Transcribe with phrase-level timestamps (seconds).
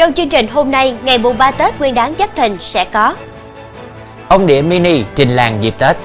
[0.00, 3.14] Trong chương trình hôm nay, ngày mùng 3 Tết Nguyên đán Giáp Thìn sẽ có.
[4.28, 5.96] Ông địa mini trình làng dịp Tết.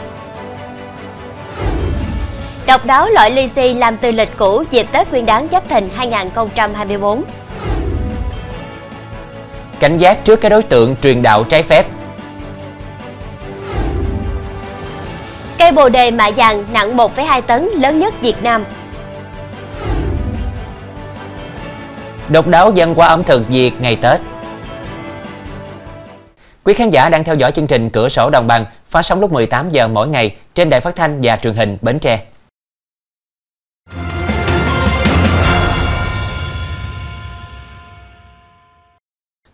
[2.68, 5.90] Độc đáo loại ly xì làm từ lịch cũ dịp Tết Nguyên đán Giáp Thìn
[5.96, 7.24] 2024
[9.80, 11.86] Cảnh giác trước các đối tượng truyền đạo trái phép.
[15.58, 18.64] Cây bồ đề mạ vàng nặng 1,2 tấn lớn nhất Việt Nam
[22.30, 24.22] Độc đáo dân qua ẩm thực Việt ngày Tết
[26.64, 29.32] Quý khán giả đang theo dõi chương trình Cửa sổ Đồng bằng phát sóng lúc
[29.32, 32.26] 18 giờ mỗi ngày trên đài phát thanh và truyền hình Bến Tre.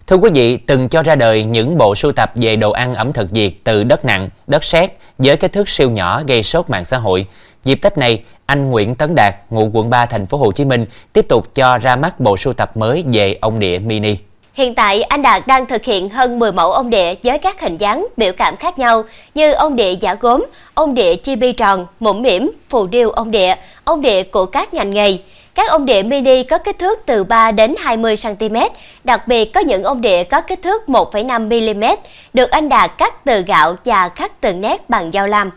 [0.08, 3.14] Thưa quý vị, từng cho ra đời những bộ sưu tập về đồ ăn ẩm
[3.14, 4.92] thực Việt từ đất nặng, đất sét
[5.24, 7.26] với kích thước siêu nhỏ gây sốt mạng xã hội.
[7.64, 10.86] Dịp Tết này, anh Nguyễn Tấn Đạt, ngụ quận 3 thành phố Hồ Chí Minh
[11.14, 14.16] tiếp tục cho ra mắt bộ sưu tập mới về ông địa mini.
[14.54, 17.78] Hiện tại, anh Đạt đang thực hiện hơn 10 mẫu ông địa với các hình
[17.78, 19.04] dáng, biểu cảm khác nhau
[19.36, 23.32] như ông địa giả gốm, ông địa chi bi tròn, mũm mỉm, phù điêu ông
[23.32, 25.18] địa, ông địa của các ngành nghề.
[25.56, 28.56] Các ông địa mini có kích thước từ 3 đến 20 cm,
[29.04, 31.84] đặc biệt có những ông địa có kích thước 1,5 mm,
[32.34, 35.52] được anh Đạt cắt từ gạo và khắc từng nét bằng dao lam.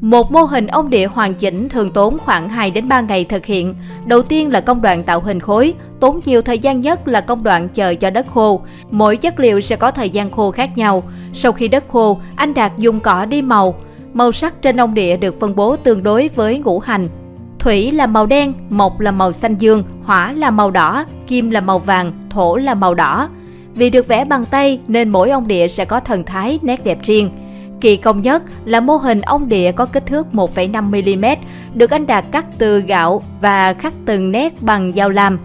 [0.00, 3.46] Một mô hình ông địa hoàn chỉnh thường tốn khoảng 2 đến 3 ngày thực
[3.46, 3.74] hiện.
[4.06, 7.42] Đầu tiên là công đoạn tạo hình khối, tốn nhiều thời gian nhất là công
[7.42, 8.60] đoạn chờ cho đất khô.
[8.90, 11.02] Mỗi chất liệu sẽ có thời gian khô khác nhau.
[11.32, 13.74] Sau khi đất khô, anh Đạt dùng cỏ đi màu.
[14.12, 17.08] Màu sắc trên ông địa được phân bố tương đối với ngũ hành.
[17.58, 21.60] Thủy là màu đen, mộc là màu xanh dương, hỏa là màu đỏ, kim là
[21.60, 23.28] màu vàng, thổ là màu đỏ.
[23.74, 26.98] Vì được vẽ bằng tay nên mỗi ông địa sẽ có thần thái, nét đẹp
[27.02, 27.30] riêng.
[27.80, 31.36] Kỳ công nhất là mô hình ông địa có kích thước 1,5mm,
[31.74, 35.38] được anh Đạt cắt từ gạo và khắc từng nét bằng dao lam.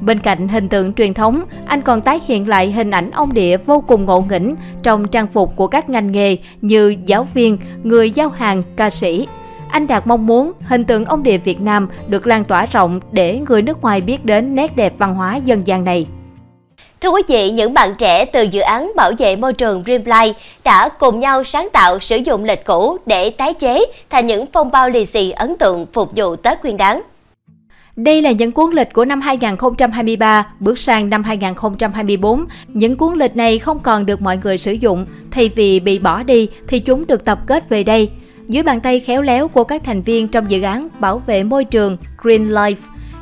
[0.00, 3.56] Bên cạnh hình tượng truyền thống, anh còn tái hiện lại hình ảnh ông địa
[3.56, 8.10] vô cùng ngộ nghĩnh trong trang phục của các ngành nghề như giáo viên, người
[8.10, 9.26] giao hàng, ca sĩ.
[9.72, 13.40] Anh Đạt mong muốn hình tượng ông địa Việt Nam được lan tỏa rộng để
[13.48, 16.06] người nước ngoài biết đến nét đẹp văn hóa dân gian này.
[17.00, 20.88] Thưa quý vị, những bạn trẻ từ dự án bảo vệ môi trường Dreamlight đã
[20.88, 24.88] cùng nhau sáng tạo sử dụng lịch cũ để tái chế thành những phong bao
[24.88, 27.02] lì xì ấn tượng phục vụ Tết Nguyên đán.
[27.96, 32.44] Đây là những cuốn lịch của năm 2023, bước sang năm 2024.
[32.68, 36.22] Những cuốn lịch này không còn được mọi người sử dụng, thay vì bị bỏ
[36.22, 38.10] đi thì chúng được tập kết về đây.
[38.52, 41.64] Dưới bàn tay khéo léo của các thành viên trong dự án bảo vệ môi
[41.64, 42.76] trường Green Life,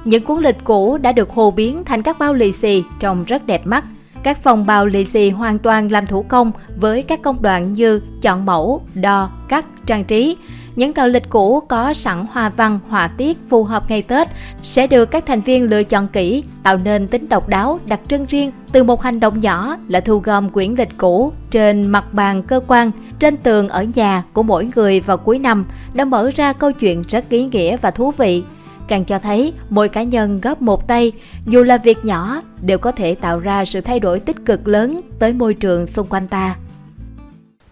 [0.04, 3.46] những cuốn lịch cũ đã được hồ biến thành các bao lì xì trông rất
[3.46, 3.84] đẹp mắt.
[4.22, 8.00] Các phòng bao lì xì hoàn toàn làm thủ công với các công đoạn như
[8.22, 10.36] chọn mẫu, đo, cắt, trang trí.
[10.80, 14.28] Những tờ lịch cũ có sẵn hoa văn, họa tiết phù hợp ngày Tết
[14.62, 18.26] sẽ được các thành viên lựa chọn kỹ, tạo nên tính độc đáo, đặc trưng
[18.26, 22.42] riêng từ một hành động nhỏ là thu gom quyển lịch cũ trên mặt bàn
[22.42, 25.64] cơ quan, trên tường ở nhà của mỗi người vào cuối năm
[25.94, 28.42] đã mở ra câu chuyện rất ý nghĩa và thú vị
[28.88, 31.12] càng cho thấy mỗi cá nhân góp một tay,
[31.46, 35.00] dù là việc nhỏ, đều có thể tạo ra sự thay đổi tích cực lớn
[35.18, 36.56] tới môi trường xung quanh ta.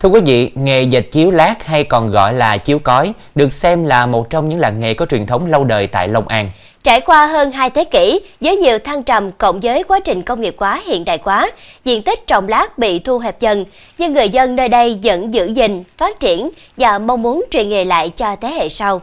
[0.00, 3.84] Thưa quý vị, nghề dệt chiếu lát hay còn gọi là chiếu cói được xem
[3.84, 6.48] là một trong những làng nghề có truyền thống lâu đời tại Long An.
[6.82, 10.40] Trải qua hơn 2 thế kỷ, với nhiều thăng trầm cộng với quá trình công
[10.40, 11.50] nghiệp hóa hiện đại hóa,
[11.84, 13.64] diện tích trồng lát bị thu hẹp dần,
[13.98, 17.84] nhưng người dân nơi đây vẫn giữ gìn, phát triển và mong muốn truyền nghề
[17.84, 19.00] lại cho thế hệ sau.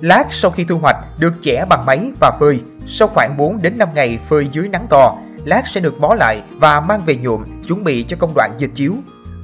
[0.00, 2.58] Lát sau khi thu hoạch được chẻ bằng máy và phơi.
[2.86, 6.40] Sau khoảng 4 đến 5 ngày phơi dưới nắng to, lát sẽ được bó lại
[6.50, 8.94] và mang về nhuộm, chuẩn bị cho công đoạn dệt chiếu.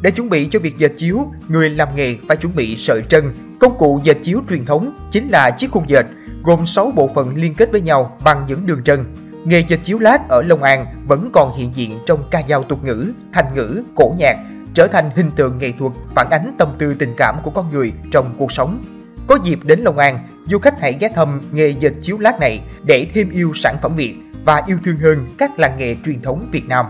[0.02, 3.24] Để chuẩn bị cho việc dệt chiếu, người làm nghề phải chuẩn bị sợi trân.
[3.60, 6.06] Công cụ dệt chiếu truyền thống chính là chiếc khung dệt,
[6.42, 9.04] gồm 6 bộ phận liên kết với nhau bằng những đường trân.
[9.44, 12.84] Nghề dệt chiếu lát ở Long An vẫn còn hiện diện trong ca dao tục
[12.84, 14.36] ngữ, thành ngữ, cổ nhạc,
[14.74, 17.92] trở thành hình tượng nghệ thuật phản ánh tâm tư tình cảm của con người
[18.12, 18.84] trong cuộc sống.
[19.26, 22.60] Có dịp đến Long An, du khách hãy ghé thăm nghề dệt chiếu lát này
[22.84, 26.48] để thêm yêu sản phẩm Việt và yêu thương hơn các làng nghề truyền thống
[26.50, 26.86] Việt Nam.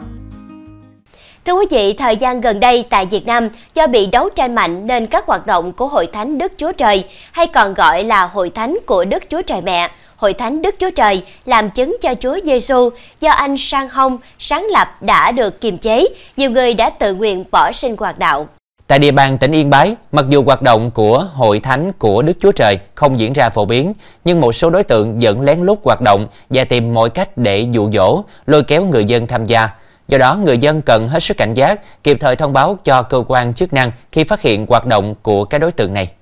[1.47, 4.87] Thưa quý vị, thời gian gần đây tại Việt Nam do bị đấu tranh mạnh
[4.87, 8.51] nên các hoạt động của Hội Thánh Đức Chúa Trời hay còn gọi là Hội
[8.51, 12.39] Thánh của Đức Chúa Trời Mẹ, Hội Thánh Đức Chúa Trời làm chứng cho Chúa
[12.45, 12.91] Giêsu
[13.21, 16.07] do anh Sang Hông sáng lập đã được kiềm chế,
[16.37, 18.49] nhiều người đã tự nguyện bỏ sinh hoạt đạo.
[18.87, 22.37] Tại địa bàn tỉnh Yên Bái, mặc dù hoạt động của Hội Thánh của Đức
[22.41, 23.93] Chúa Trời không diễn ra phổ biến,
[24.25, 27.67] nhưng một số đối tượng vẫn lén lút hoạt động và tìm mọi cách để
[27.71, 29.69] dụ dỗ, lôi kéo người dân tham gia.
[30.09, 33.25] Do đó, người dân cần hết sức cảnh giác, kịp thời thông báo cho cơ
[33.29, 36.13] quan chức năng khi phát hiện hoạt động của các đối tượng này.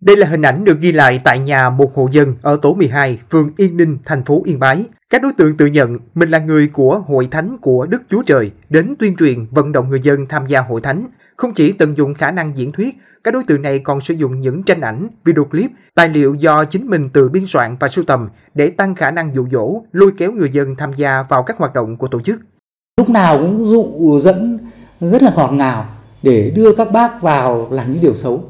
[0.00, 3.18] Đây là hình ảnh được ghi lại tại nhà một hộ dân ở tổ 12,
[3.30, 4.84] phường Yên Ninh, thành phố Yên Bái.
[5.10, 8.50] Các đối tượng tự nhận mình là người của hội thánh của Đức Chúa Trời
[8.68, 11.06] đến tuyên truyền vận động người dân tham gia hội thánh.
[11.36, 12.94] Không chỉ tận dụng khả năng diễn thuyết,
[13.24, 16.64] các đối tượng này còn sử dụng những tranh ảnh, video clip, tài liệu do
[16.64, 20.12] chính mình tự biên soạn và sưu tầm để tăng khả năng dụ dỗ, lôi
[20.18, 22.40] kéo người dân tham gia vào các hoạt động của tổ chức.
[23.00, 24.58] Lúc nào cũng dụ dẫn
[25.00, 25.86] rất là ngọt ngào
[26.22, 28.44] để đưa các bác vào làm những điều xấu.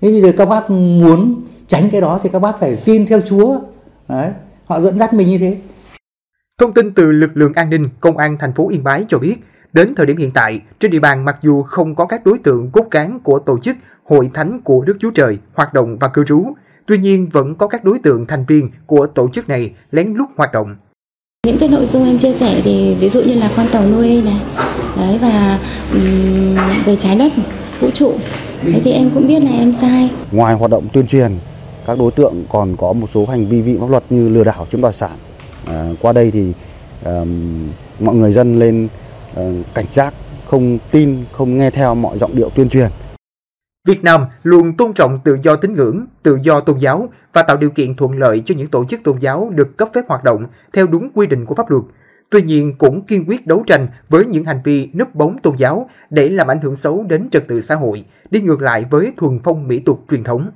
[0.00, 3.20] Thế bây giờ các bác muốn tránh cái đó thì các bác phải tin theo
[3.20, 3.60] Chúa.
[4.08, 4.30] Đấy,
[4.66, 5.56] họ dẫn dắt mình như thế.
[6.58, 9.36] Thông tin từ lực lượng an ninh Công an thành phố Yên Bái cho biết,
[9.72, 12.70] đến thời điểm hiện tại, trên địa bàn mặc dù không có các đối tượng
[12.70, 16.24] cốt cán của tổ chức Hội Thánh của Đức Chúa Trời hoạt động và cư
[16.24, 16.44] trú,
[16.86, 20.28] tuy nhiên vẫn có các đối tượng thành viên của tổ chức này lén lút
[20.36, 20.76] hoạt động.
[21.46, 24.22] Những cái nội dung em chia sẻ thì ví dụ như là con tàu nuôi
[24.22, 24.40] này,
[24.96, 25.58] đấy và
[25.92, 27.32] um, về trái đất,
[27.80, 28.12] vũ trụ.
[28.62, 30.10] Thế thì em cũng biết là em sai.
[30.32, 31.32] Ngoài hoạt động tuyên truyền,
[31.86, 34.66] các đối tượng còn có một số hành vi vi pháp luật như lừa đảo
[34.72, 35.10] chiếm đoạt sản.
[35.66, 36.52] À, qua đây thì
[37.04, 37.68] um,
[38.00, 38.88] mọi người dân lên
[39.40, 39.44] uh,
[39.74, 40.14] cảnh giác,
[40.46, 42.90] không tin, không nghe theo mọi giọng điệu tuyên truyền.
[43.88, 47.56] Việt Nam luôn tôn trọng tự do tín ngưỡng, tự do tôn giáo và tạo
[47.56, 50.46] điều kiện thuận lợi cho những tổ chức tôn giáo được cấp phép hoạt động
[50.72, 51.82] theo đúng quy định của pháp luật.
[52.30, 55.90] Tuy nhiên cũng kiên quyết đấu tranh với những hành vi núp bóng tôn giáo
[56.10, 59.40] để làm ảnh hưởng xấu đến trật tự xã hội, đi ngược lại với thuần
[59.44, 60.50] phong mỹ tục truyền thống.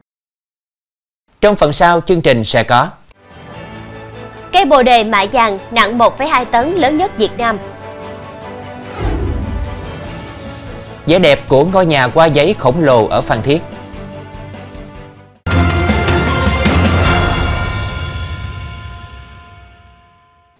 [1.40, 2.90] Trong phần sau chương trình sẽ có
[4.52, 7.58] Cây bồ đề mạ vàng nặng 1,2 tấn lớn nhất Việt Nam
[11.06, 13.62] vẻ đẹp của ngôi nhà qua giấy khổng lồ ở Phan Thiết.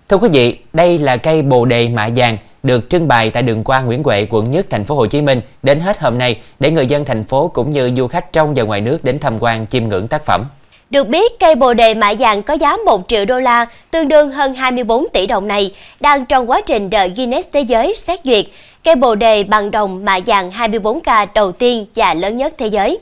[0.08, 3.64] Thưa quý vị, đây là cây bồ đề mạ vàng được trưng bày tại đường
[3.64, 6.70] qua Nguyễn Huệ, quận Nhất, thành phố Hồ Chí Minh đến hết hôm nay để
[6.70, 9.66] người dân thành phố cũng như du khách trong và ngoài nước đến tham quan
[9.66, 10.44] chiêm ngưỡng tác phẩm.
[10.90, 14.31] Được biết, cây bồ đề mạ vàng có giá 1 triệu đô la, tương đương
[14.31, 18.44] hơn 24 tỷ đồng này, đang trong quá trình đợi Guinness Thế giới xét duyệt.
[18.87, 22.99] Cây bồ đề bằng đồng mạ vàng 24K đầu tiên và lớn nhất thế giới.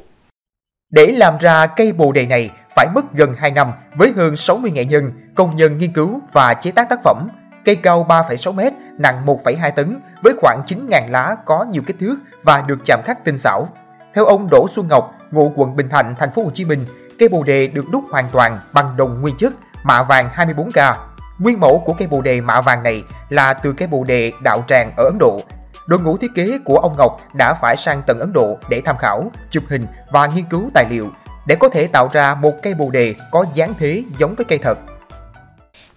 [0.90, 4.70] Để làm ra cây bồ đề này phải mất gần 2 năm với hơn 60
[4.70, 7.28] nghệ nhân, công nhân nghiên cứu và chế tác tác phẩm.
[7.64, 12.64] Cây cao 3,6m, nặng 1,2 tấn với khoảng 9.000 lá có nhiều kích thước và
[12.66, 13.68] được chạm khắc tinh xảo.
[14.14, 16.84] Theo ông Đỗ Xuân Ngọc, ngụ quận Bình Thạnh, thành phố Hồ Chí Minh,
[17.18, 19.52] cây bồ đề được đúc hoàn toàn bằng đồng nguyên chất
[19.84, 20.94] mạ vàng 24K.
[21.38, 24.64] Nguyên mẫu của cây bồ đề mạ vàng này là từ cây bồ đề đạo
[24.66, 25.40] tràng ở Ấn Độ.
[25.86, 28.96] Đội ngũ thiết kế của ông Ngọc đã phải sang tận Ấn Độ để tham
[28.98, 31.08] khảo, chụp hình và nghiên cứu tài liệu
[31.46, 34.58] để có thể tạo ra một cây bồ đề có dáng thế giống với cây
[34.58, 34.78] thật.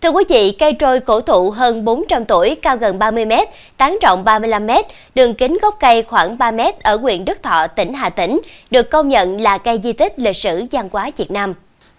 [0.02, 3.32] Thưa quý vị, cây trôi cổ thụ hơn 400 tuổi, cao gần 30 m,
[3.78, 4.72] tán rộng 35 m,
[5.16, 8.42] đường kính gốc cây khoảng 3 m ở huyện Đức Thọ, tỉnh Hà Tĩnh,
[8.72, 11.54] được công nhận là cây di tích lịch sử văn hóa Việt Nam.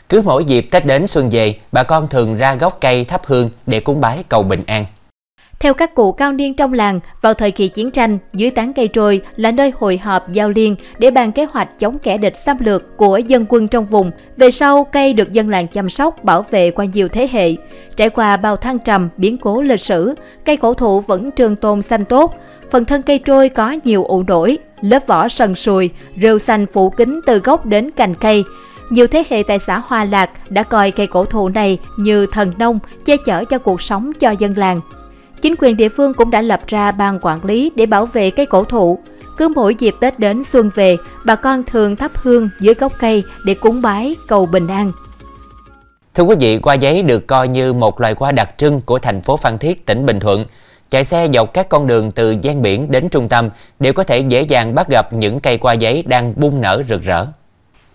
[0.08, 3.50] Cứ mỗi dịp Tết đến xuân về, bà con thường ra gốc cây thắp hương
[3.66, 4.86] để cúng bái cầu bình an.
[5.60, 8.88] Theo các cụ cao niên trong làng, vào thời kỳ chiến tranh, dưới tán cây
[8.88, 12.56] trôi là nơi hội họp giao liên để bàn kế hoạch chống kẻ địch xâm
[12.60, 14.10] lược của dân quân trong vùng.
[14.36, 17.52] Về sau, cây được dân làng chăm sóc, bảo vệ qua nhiều thế hệ.
[17.96, 20.14] Trải qua bao thăng trầm, biến cố lịch sử,
[20.44, 22.34] cây cổ thụ vẫn trường tồn xanh tốt.
[22.70, 25.90] Phần thân cây trôi có nhiều ụ nổi, lớp vỏ sần sùi,
[26.22, 28.44] rêu xanh phủ kín từ gốc đến cành cây.
[28.90, 32.52] Nhiều thế hệ tại xã Hoa Lạc đã coi cây cổ thụ này như thần
[32.58, 34.80] nông, che chở cho cuộc sống cho dân làng.
[35.42, 38.46] Chính quyền địa phương cũng đã lập ra ban quản lý để bảo vệ cây
[38.46, 38.98] cổ thụ.
[39.36, 43.22] Cứ mỗi dịp Tết đến xuân về, bà con thường thắp hương dưới gốc cây
[43.44, 44.92] để cúng bái cầu bình an.
[46.14, 49.22] Thưa quý vị, hoa giấy được coi như một loài hoa đặc trưng của thành
[49.22, 50.46] phố Phan Thiết, tỉnh Bình Thuận.
[50.90, 54.18] Chạy xe dọc các con đường từ gian biển đến trung tâm đều có thể
[54.18, 57.26] dễ dàng bắt gặp những cây hoa giấy đang bung nở rực rỡ.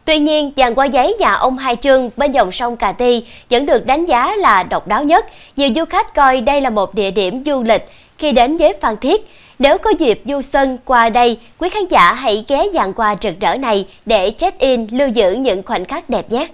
[0.06, 3.66] Tuy nhiên, dàn qua giấy nhà ông Hai Trương bên dòng sông Cà Ti vẫn
[3.66, 5.26] được đánh giá là độc đáo nhất.
[5.56, 8.98] Nhiều du khách coi đây là một địa điểm du lịch khi đến với Phan
[8.98, 9.30] Thiết.
[9.60, 13.40] Nếu có dịp du xuân qua đây, quý khán giả hãy ghé dàn qua rực
[13.40, 16.48] rỡ này để check-in lưu giữ những khoảnh khắc đẹp nhé.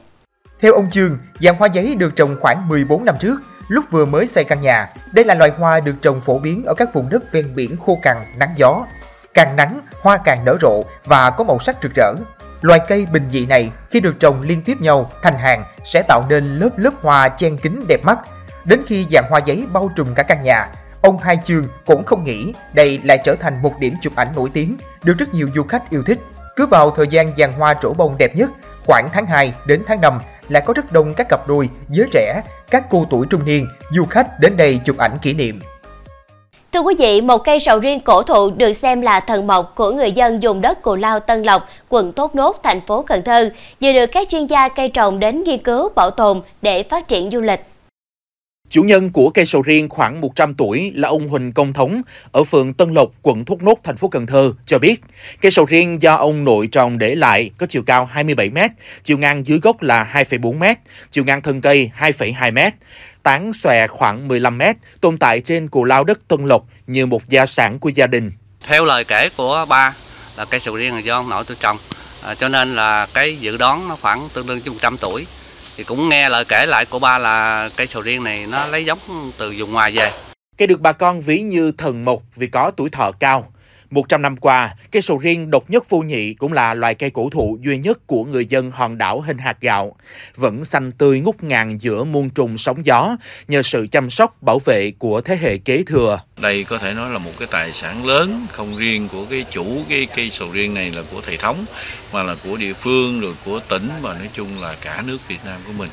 [0.62, 3.36] Theo ông Trương, dàn hoa giấy được trồng khoảng 14 năm trước,
[3.68, 4.90] lúc vừa mới xây căn nhà.
[5.12, 8.00] Đây là loài hoa được trồng phổ biến ở các vùng đất ven biển khô
[8.02, 8.86] cằn, nắng gió.
[9.34, 12.14] Càng nắng, hoa càng nở rộ và có màu sắc rực rỡ.
[12.62, 16.26] Loài cây bình dị này khi được trồng liên tiếp nhau thành hàng sẽ tạo
[16.30, 18.20] nên lớp lớp hoa chen kín đẹp mắt.
[18.66, 20.68] Đến khi dàn hoa giấy bao trùm cả căn nhà,
[21.02, 24.50] ông Hai Chương cũng không nghĩ đây lại trở thành một điểm chụp ảnh nổi
[24.54, 26.20] tiếng được rất nhiều du khách yêu thích.
[26.56, 28.50] Cứ vào thời gian dàn hoa trổ bông đẹp nhất,
[28.86, 32.42] khoảng tháng 2 đến tháng 5 lại có rất đông các cặp đôi, giới trẻ,
[32.72, 35.60] các cô tuổi trung niên, du khách đến đây chụp ảnh kỷ niệm.
[36.72, 39.92] Thưa quý vị, một cây sầu riêng cổ thụ được xem là thần mộc của
[39.92, 43.50] người dân dùng đất Cù Lao Tân Lộc, quận Thốt Nốt, thành phố Cần Thơ,
[43.82, 47.32] vừa được các chuyên gia cây trồng đến nghiên cứu bảo tồn để phát triển
[47.32, 47.60] du lịch.
[48.70, 52.44] Chủ nhân của cây sầu riêng khoảng 100 tuổi là ông Huỳnh Công Thống ở
[52.44, 55.02] phường Tân Lộc, quận Thốt Nốt, thành phố Cần Thơ cho biết,
[55.42, 58.58] cây sầu riêng do ông nội trồng để lại có chiều cao 27 m,
[59.04, 60.64] chiều ngang dưới gốc là 2,4 m,
[61.12, 62.74] chiều ngang thân cây 2,2 m,
[63.24, 64.62] tán xòe khoảng 15 m,
[65.02, 68.32] tồn tại trên cù lao đất Tân Lộc như một gia sản của gia đình.
[68.68, 69.96] Theo lời kể của ba
[70.38, 71.78] là cây sầu riêng là do ông nội tôi trồng,
[72.24, 75.26] à, cho nên là cái dự đoán nó khoảng tương đương với 100 tuổi
[75.80, 78.86] thì cũng nghe lời kể lại của ba là cây sầu riêng này nó lấy
[78.86, 80.12] giống từ vùng ngoài về.
[80.58, 83.54] Cây được bà con ví như thần mộc vì có tuổi thọ cao.
[83.92, 87.30] 100 năm qua, cây sầu riêng độc nhất vô nhị cũng là loài cây cổ
[87.30, 89.96] thụ duy nhất của người dân hòn đảo hình hạt gạo,
[90.36, 93.18] vẫn xanh tươi ngút ngàn giữa muôn trùng sóng gió
[93.48, 96.20] nhờ sự chăm sóc bảo vệ của thế hệ kế thừa.
[96.42, 99.66] Đây có thể nói là một cái tài sản lớn không riêng của cái chủ
[99.90, 101.66] cái cây sầu riêng này là của thầy thống
[102.14, 105.40] mà là của địa phương rồi của tỉnh và nói chung là cả nước Việt
[105.46, 105.90] Nam của mình.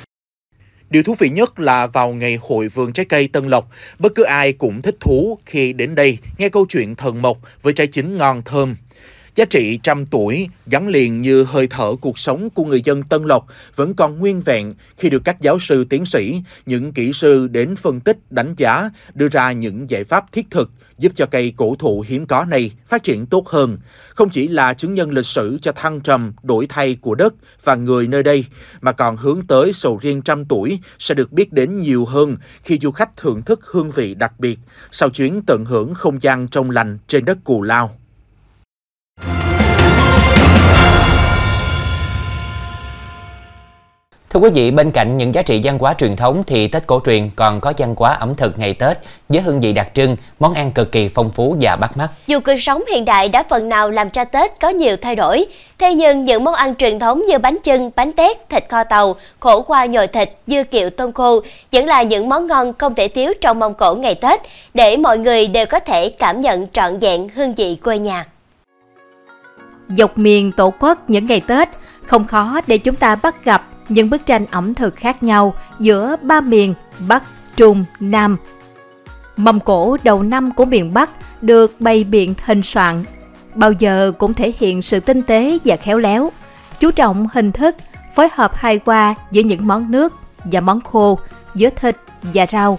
[0.90, 4.23] Điều thú vị nhất là vào ngày hội vườn trái cây Tân Lộc, bất cứ
[4.23, 8.16] ai cũng thích thú khi đến đây nghe câu chuyện thần mộc với trái chín
[8.16, 8.76] ngon thơm.
[9.37, 13.25] Giá trị trăm tuổi gắn liền như hơi thở cuộc sống của người dân Tân
[13.25, 17.47] Lộc vẫn còn nguyên vẹn khi được các giáo sư tiến sĩ, những kỹ sư
[17.47, 21.52] đến phân tích, đánh giá, đưa ra những giải pháp thiết thực giúp cho cây
[21.57, 23.78] cổ thụ hiếm có này phát triển tốt hơn.
[24.09, 27.75] Không chỉ là chứng nhân lịch sử cho thăng trầm, đổi thay của đất và
[27.75, 28.45] người nơi đây,
[28.81, 32.78] mà còn hướng tới sầu riêng trăm tuổi sẽ được biết đến nhiều hơn khi
[32.83, 34.59] du khách thưởng thức hương vị đặc biệt
[34.90, 37.99] sau chuyến tận hưởng không gian trong lành trên đất Cù Lao.
[44.30, 47.00] Thưa quý vị, bên cạnh những giá trị văn hóa truyền thống thì Tết cổ
[47.06, 50.54] truyền còn có văn hóa ẩm thực ngày Tết với hương vị đặc trưng, món
[50.54, 52.09] ăn cực kỳ phong phú và bắt mắt.
[52.26, 55.47] Dù cuộc sống hiện đại đã phần nào làm cho Tết có nhiều thay đổi,
[55.78, 59.16] thế nhưng những món ăn truyền thống như bánh chưng, bánh tét, thịt kho tàu,
[59.40, 61.40] khổ qua nhồi thịt, dưa kiệu tôm khô
[61.73, 64.40] vẫn là những món ngon không thể thiếu trong mâm cổ ngày Tết
[64.75, 68.26] để mọi người đều có thể cảm nhận trọn vẹn hương vị quê nhà.
[69.88, 71.68] Dọc miền Tổ quốc những ngày Tết,
[72.06, 76.16] không khó để chúng ta bắt gặp những bức tranh ẩm thực khác nhau giữa
[76.23, 76.75] ba miền
[77.09, 77.23] Bắc,
[77.57, 78.37] Trung, Nam.
[79.37, 81.11] Mâm cổ đầu năm của miền Bắc
[81.43, 83.05] được bày biện hình soạn,
[83.55, 86.31] bao giờ cũng thể hiện sự tinh tế và khéo léo,
[86.81, 87.76] chú trọng hình thức,
[88.14, 90.12] phối hợp hài hòa giữa những món nước
[90.45, 91.19] và món khô,
[91.55, 92.78] giữa thịt và rau.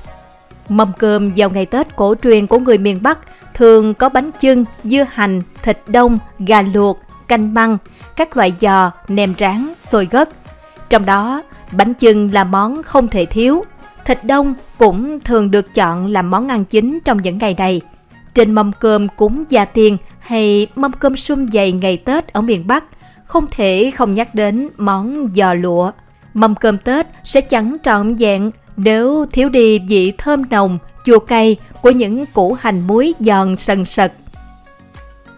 [0.70, 3.20] Mâm cơm vào ngày Tết cổ truyền của người miền Bắc
[3.54, 7.78] thường có bánh chưng, dưa hành, thịt đông, gà luộc, canh măng,
[8.16, 10.30] các loại giò, nem rán, xôi gất–
[10.89, 13.65] trong đó, bánh chưng là món không thể thiếu.
[14.06, 17.82] Thịt đông cũng thường được chọn làm món ăn chính trong những ngày này.
[18.34, 22.67] Trên mâm cơm cúng gia tiên hay mâm cơm sum dày ngày Tết ở miền
[22.67, 22.84] Bắc,
[23.25, 25.91] không thể không nhắc đến món giò lụa.
[26.34, 31.58] Mâm cơm Tết sẽ chẳng trọn vẹn nếu thiếu đi vị thơm nồng, chua cay
[31.82, 34.13] của những củ hành muối giòn sần sật.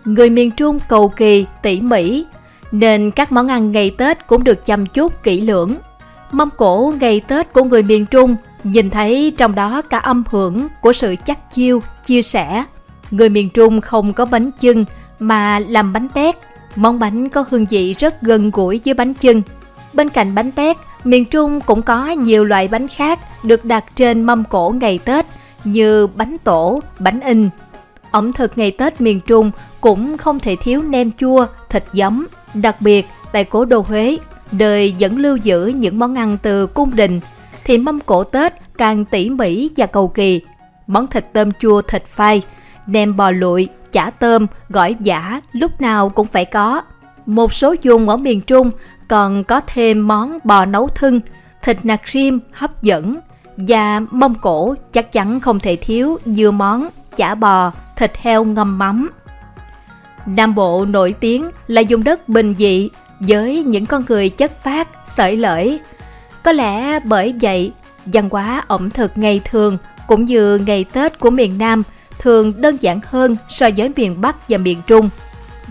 [0.06, 2.26] Người miền Trung cầu kỳ, tỉ mỉ,
[2.72, 5.76] nên các món ăn ngày Tết cũng được chăm chút kỹ lưỡng.
[6.32, 10.68] Mâm cổ ngày Tết của người miền Trung nhìn thấy trong đó cả âm hưởng
[10.82, 12.64] của sự chắc chiêu, chia sẻ.
[13.12, 14.86] Người miền Trung không có bánh chưng
[15.20, 16.36] mà làm bánh tét.
[16.76, 19.42] Món bánh có hương vị rất gần gũi với bánh chưng.
[19.94, 24.24] Bên cạnh bánh tét, miền Trung cũng có nhiều loại bánh khác được đặt trên
[24.24, 25.26] mâm cổ ngày Tết
[25.64, 27.50] như bánh tổ, bánh in.
[28.12, 32.82] Ẩm thực ngày Tết miền Trung cũng không thể thiếu nem chua, thịt giấm, Đặc
[32.82, 34.18] biệt, tại cố đô Huế,
[34.52, 37.20] đời vẫn lưu giữ những món ăn từ cung đình,
[37.64, 40.42] thì mâm cổ Tết càng tỉ mỉ và cầu kỳ.
[40.88, 42.42] Món thịt tôm chua thịt phai,
[42.88, 46.82] nem bò lụi, chả tôm, gỏi giả lúc nào cũng phải có.
[47.26, 48.72] Một số vùng ở miền Trung
[49.08, 51.20] còn có thêm món bò nấu thưng,
[51.62, 53.20] thịt nạc rim hấp dẫn
[53.58, 58.78] và mâm cổ chắc chắn không thể thiếu dưa món, chả bò, thịt heo ngâm
[58.78, 59.10] mắm.
[60.36, 64.88] Nam Bộ nổi tiếng là vùng đất bình dị với những con người chất phát,
[65.08, 65.80] sởi lởi.
[66.44, 67.72] Có lẽ bởi vậy,
[68.06, 71.84] văn hóa ẩm thực ngày thường cũng như ngày Tết của miền Nam
[72.20, 75.10] thường đơn giản hơn so với miền Bắc và miền Trung.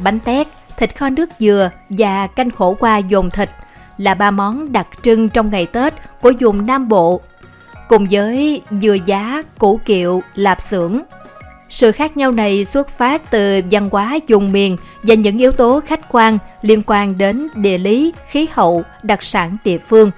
[0.03, 0.47] Bánh tét,
[0.77, 3.50] thịt kho nước dừa và canh khổ qua dồn thịt
[3.97, 7.21] là ba món đặc trưng trong ngày Tết của vùng Nam Bộ.
[7.88, 11.00] Cùng với dừa giá, củ kiệu, lạp xưởng,
[11.69, 15.81] sự khác nhau này xuất phát từ văn hóa vùng miền và những yếu tố
[15.87, 20.11] khách quan liên quan đến địa lý, khí hậu, đặc sản địa phương.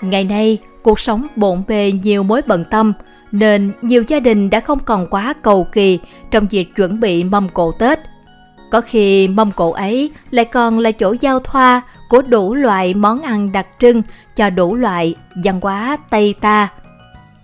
[0.00, 2.92] Ngày nay, cuộc sống bộn bề nhiều mối bận tâm,
[3.32, 5.98] nên nhiều gia đình đã không còn quá cầu kỳ
[6.30, 7.98] trong việc chuẩn bị mâm cỗ Tết.
[8.70, 13.22] Có khi mâm cỗ ấy lại còn là chỗ giao thoa của đủ loại món
[13.22, 14.02] ăn đặc trưng
[14.36, 15.14] cho đủ loại
[15.44, 16.68] văn hóa Tây ta.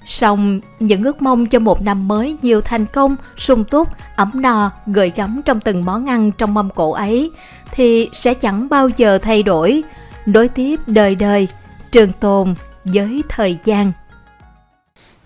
[0.07, 4.71] Song những ước mong cho một năm mới nhiều thành công, sung túc, ấm no,
[4.87, 7.31] gợi gắm trong từng món ăn trong mâm cổ ấy
[7.71, 9.83] thì sẽ chẳng bao giờ thay đổi,
[10.27, 11.49] nối tiếp đời đời,
[11.93, 13.93] trường tồn với thời gian.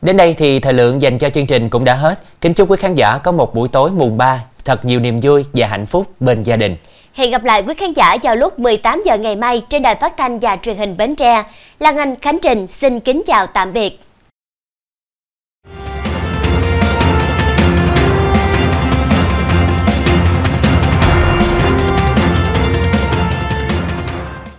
[0.03, 2.23] Đến đây thì thời lượng dành cho chương trình cũng đã hết.
[2.41, 5.45] Kính chúc quý khán giả có một buổi tối mùng 3 thật nhiều niềm vui
[5.55, 6.77] và hạnh phúc bên gia đình.
[7.15, 10.17] Hẹn gặp lại quý khán giả vào lúc 18 giờ ngày mai trên đài phát
[10.17, 11.45] thanh và truyền hình Bến Tre.
[11.79, 14.01] Lan Anh Khánh Trình xin kính chào tạm biệt.